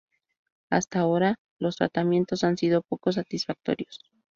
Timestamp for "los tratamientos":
1.59-2.43